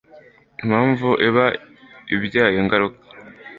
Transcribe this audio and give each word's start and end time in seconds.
impamvu 0.61 1.07
iba 1.27 1.45
ibyaye 2.15 2.55
ingaruka 2.61 3.01